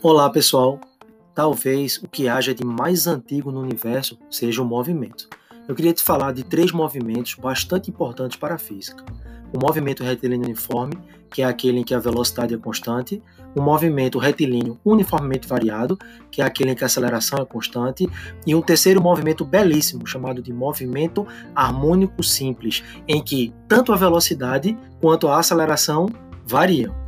[0.00, 0.78] Olá, pessoal.
[1.34, 5.28] Talvez o que haja de mais antigo no universo seja o movimento.
[5.66, 9.04] Eu queria te falar de três movimentos bastante importantes para a física.
[9.52, 10.96] O movimento retilíneo uniforme,
[11.32, 13.20] que é aquele em que a velocidade é constante,
[13.56, 15.98] o movimento retilíneo uniformemente variado,
[16.30, 18.08] que é aquele em que a aceleração é constante,
[18.46, 24.78] e um terceiro movimento belíssimo, chamado de movimento harmônico simples, em que tanto a velocidade
[25.00, 26.08] quanto a aceleração
[26.46, 27.07] variam.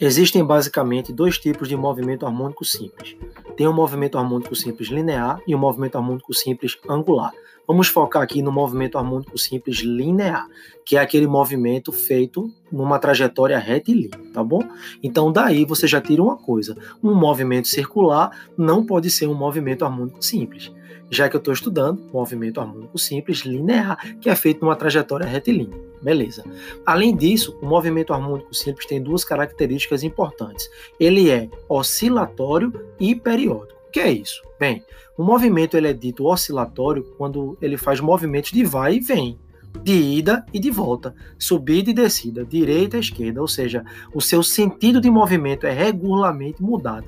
[0.00, 3.16] Existem basicamente dois tipos de movimento harmônico simples.
[3.56, 7.32] Tem o movimento harmônico simples linear e o movimento harmônico simples angular.
[7.66, 10.46] Vamos focar aqui no movimento harmônico simples linear,
[10.84, 14.62] que é aquele movimento feito numa trajetória retilínea, tá bom?
[15.02, 19.84] Então daí você já tira uma coisa: um movimento circular não pode ser um movimento
[19.84, 20.72] harmônico simples
[21.10, 25.78] já que eu estou estudando movimento harmônico simples linear, que é feito numa trajetória retilínea.
[26.02, 26.44] Beleza.
[26.84, 30.68] Além disso, o movimento harmônico simples tem duas características importantes.
[31.00, 33.80] Ele é oscilatório e periódico.
[33.88, 34.42] O que é isso?
[34.58, 34.84] Bem,
[35.16, 39.38] o movimento ele é dito oscilatório quando ele faz movimentos de vai e vem
[39.82, 44.42] de ida e de volta, subida e descida, direita e esquerda, ou seja, o seu
[44.42, 47.06] sentido de movimento é regularmente mudado.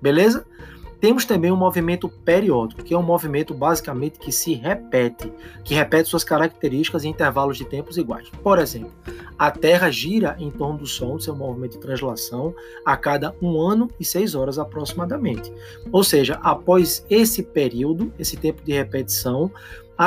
[0.00, 0.44] Beleza?
[1.02, 5.32] Temos também um movimento periódico, que é um movimento basicamente que se repete,
[5.64, 8.30] que repete suas características em intervalos de tempos iguais.
[8.40, 8.92] Por exemplo,
[9.36, 12.54] a Terra gira em torno do Sol, seu movimento de translação,
[12.86, 15.52] a cada um ano e seis horas aproximadamente.
[15.90, 19.50] Ou seja, após esse período, esse tempo de repetição,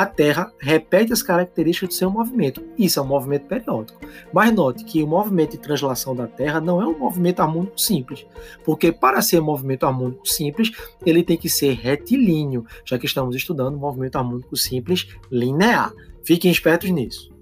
[0.02, 2.62] a Terra repete as características do seu movimento.
[2.78, 3.98] Isso é um movimento periódico.
[4.30, 8.26] Mas note que o movimento de translação da Terra não é um movimento harmônico simples,
[8.62, 10.70] porque para ser um movimento harmônico simples,
[11.04, 15.94] ele tem que ser retilíneo, já que estamos estudando o movimento harmônico simples linear.
[16.22, 17.35] Fiquem espertos nisso.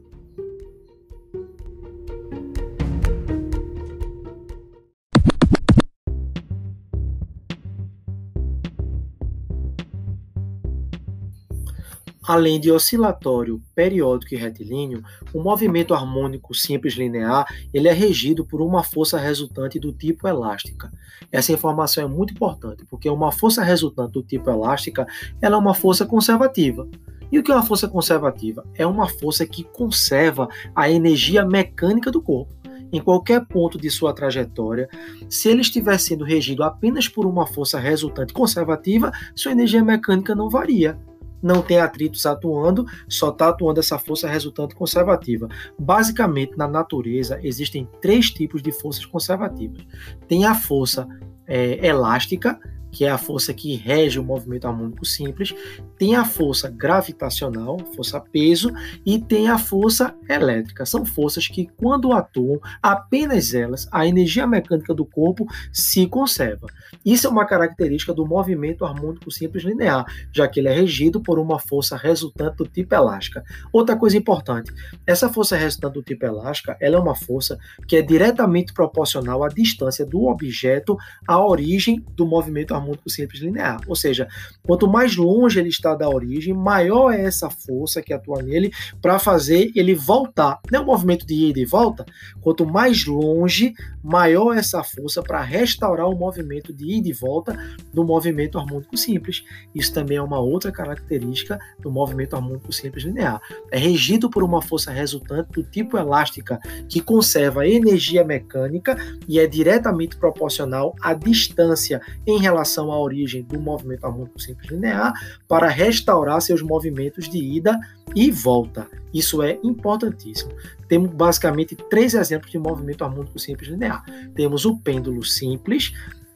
[12.26, 15.02] Além de oscilatório, periódico e retilíneo,
[15.34, 20.90] o movimento harmônico simples linear ele é regido por uma força resultante do tipo elástica.
[21.30, 25.06] Essa informação é muito importante, porque uma força resultante do tipo elástica
[25.42, 26.88] ela é uma força conservativa.
[27.30, 28.64] E o que é uma força conservativa?
[28.74, 32.54] É uma força que conserva a energia mecânica do corpo
[32.90, 34.88] em qualquer ponto de sua trajetória,
[35.28, 40.48] se ele estiver sendo regido apenas por uma força resultante conservativa, sua energia mecânica não
[40.48, 40.96] varia
[41.44, 45.46] não tem atritos atuando, só está atuando essa força resultante conservativa.
[45.78, 49.84] Basicamente, na natureza, existem três tipos de forças conservativas.
[50.26, 51.06] Tem a força
[51.46, 52.58] é, elástica,
[52.94, 55.52] que é a força que rege o movimento harmônico simples,
[55.98, 58.70] tem a força gravitacional, força peso,
[59.04, 60.86] e tem a força elétrica.
[60.86, 66.68] São forças que, quando atuam, apenas elas, a energia mecânica do corpo se conserva.
[67.04, 71.40] Isso é uma característica do movimento harmônico simples linear, já que ele é regido por
[71.40, 73.42] uma força resultante do tipo elástica.
[73.72, 74.72] Outra coisa importante,
[75.04, 79.48] essa força resultante do tipo elástica, ela é uma força que é diretamente proporcional à
[79.48, 83.80] distância do objeto à origem do movimento harmônico harmônico simples linear.
[83.86, 84.28] Ou seja,
[84.62, 89.18] quanto mais longe ele está da origem, maior é essa força que atua nele para
[89.18, 90.60] fazer ele voltar.
[90.70, 92.04] Não é um movimento de ida e volta?
[92.40, 97.56] Quanto mais longe, maior é essa força para restaurar o movimento de ida e volta
[97.92, 99.44] do movimento harmônico simples.
[99.74, 103.40] Isso também é uma outra característica do movimento harmônico simples linear.
[103.70, 106.58] É regido por uma força resultante do tipo elástica
[106.88, 108.96] que conserva energia mecânica
[109.28, 114.70] e é diretamente proporcional à distância em relação relação à origem do movimento harmônico simples
[114.70, 115.12] linear
[115.46, 117.78] para restaurar seus movimentos de ida
[118.14, 118.88] e volta.
[119.12, 120.52] Isso é importantíssimo.
[120.88, 124.04] Temos basicamente três exemplos de movimento harmônico simples linear.
[124.34, 125.92] Temos o pêndulo simples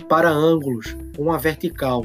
[0.09, 2.03] para ângulos com a vertical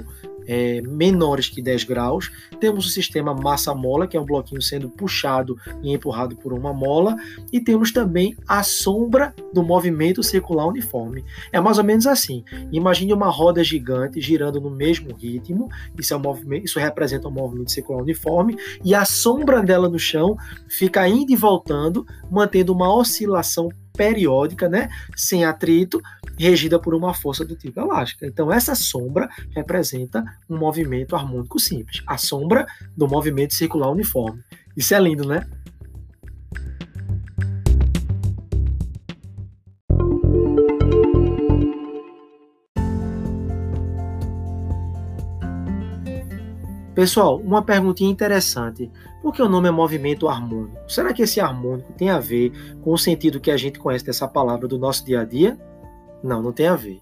[0.47, 2.31] é, menores que 10 graus.
[2.59, 7.15] Temos o sistema massa-mola, que é um bloquinho sendo puxado e empurrado por uma mola.
[7.51, 11.23] E temos também a sombra do movimento circular uniforme.
[11.51, 12.43] É mais ou menos assim.
[12.71, 15.69] Imagine uma roda gigante girando no mesmo ritmo.
[15.97, 18.57] Isso, é um movimento, isso representa um movimento circular uniforme.
[18.83, 20.35] E a sombra dela no chão
[20.67, 26.01] fica indo e voltando, mantendo uma oscilação periódica, né, sem atrito,
[26.37, 28.25] regida por uma força do tipo elástica.
[28.25, 32.65] Então, essa sombra representa um movimento harmônico simples, a sombra
[32.97, 34.41] do movimento circular uniforme.
[34.75, 35.47] Isso é lindo, né?
[46.95, 48.91] Pessoal, uma perguntinha interessante.
[49.21, 50.77] Por que o nome é movimento harmônico?
[50.87, 52.51] Será que esse harmônico tem a ver
[52.81, 55.57] com o sentido que a gente conhece dessa palavra do nosso dia a dia?
[56.23, 57.01] Não, não tem a ver.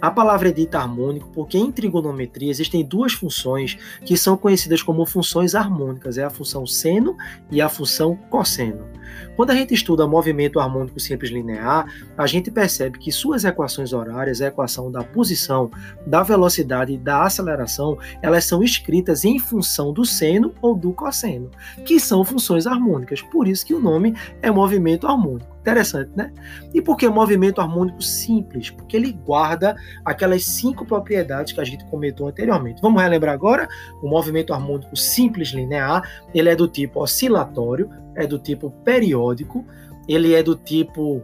[0.00, 5.04] A palavra é dita harmônico porque em trigonometria existem duas funções que são conhecidas como
[5.04, 7.16] funções harmônicas, é a função seno
[7.50, 8.88] e a função cosseno.
[9.36, 11.86] Quando a gente estuda movimento harmônico simples linear,
[12.16, 15.70] a gente percebe que suas equações horárias, a equação da posição,
[16.06, 21.50] da velocidade e da aceleração, elas são escritas em função do seno ou do cosseno,
[21.84, 23.20] que são funções harmônicas.
[23.20, 25.59] Por isso que o nome é movimento harmônico.
[25.60, 26.32] Interessante, né?
[26.72, 28.70] E por que movimento harmônico simples?
[28.70, 32.80] Porque ele guarda aquelas cinco propriedades que a gente comentou anteriormente.
[32.80, 33.68] Vamos relembrar agora?
[34.02, 36.02] O movimento harmônico simples linear,
[36.34, 39.66] ele é do tipo oscilatório, é do tipo periódico,
[40.08, 41.22] ele é do tipo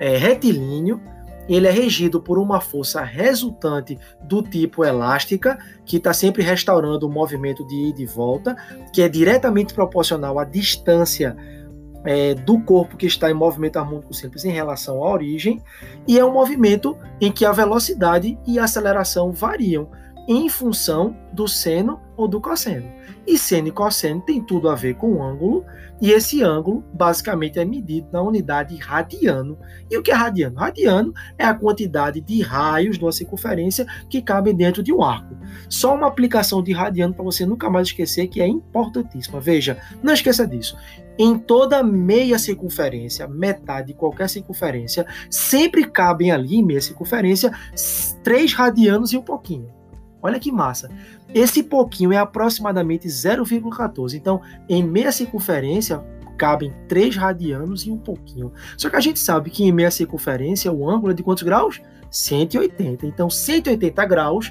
[0.00, 0.98] é, retilíneo,
[1.46, 7.12] ele é regido por uma força resultante do tipo elástica, que está sempre restaurando o
[7.12, 8.56] movimento de ida e volta,
[8.94, 11.36] que é diretamente proporcional à distância
[12.04, 15.62] é, do corpo que está em movimento harmônico simples em relação à origem,
[16.06, 19.88] e é um movimento em que a velocidade e a aceleração variam
[20.28, 22.88] em função do seno ou do cosseno.
[23.26, 25.64] E seno e cosseno tem tudo a ver com ângulo,
[26.00, 29.58] e esse ângulo basicamente é medido na unidade radiano.
[29.90, 30.56] E o que é radiano?
[30.56, 35.34] Radiano é a quantidade de raios de uma circunferência que cabem dentro de um arco.
[35.68, 39.40] Só uma aplicação de radiano para você nunca mais esquecer que é importantíssima.
[39.40, 40.76] Veja, não esqueça disso.
[41.16, 47.52] Em toda meia circunferência, metade de qualquer circunferência, sempre cabem ali, meia circunferência,
[48.22, 49.83] três radianos e um pouquinho.
[50.24, 50.90] Olha que massa.
[51.34, 54.14] Esse pouquinho é aproximadamente 0,14.
[54.14, 56.02] Então, em meia circunferência,
[56.38, 58.50] cabem 3 radianos e um pouquinho.
[58.78, 61.82] Só que a gente sabe que em meia circunferência o ângulo é de quantos graus?
[62.10, 63.06] 180.
[63.06, 64.50] Então, 180 graus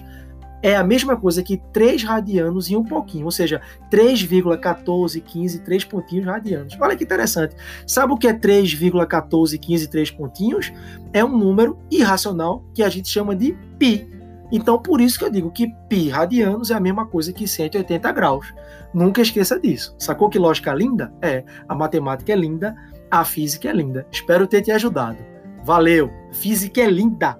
[0.62, 3.60] é a mesma coisa que 3 radianos e um pouquinho, ou seja,
[3.92, 6.78] 3,14, 15, 3 pontinhos radianos.
[6.80, 7.56] Olha que interessante.
[7.88, 10.72] Sabe o que é 3,14, 15, 3 pontinhos?
[11.12, 14.14] É um número irracional que a gente chama de pi.
[14.54, 18.12] Então, por isso que eu digo que π radianos é a mesma coisa que 180
[18.12, 18.54] graus.
[18.94, 19.96] Nunca esqueça disso.
[19.98, 21.12] Sacou que lógica linda?
[21.24, 22.76] É, a matemática é linda,
[23.10, 24.06] a física é linda.
[24.12, 25.18] Espero ter te ajudado.
[25.64, 26.12] Valeu!
[26.32, 27.36] Física é linda!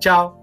[0.00, 0.37] Tchau!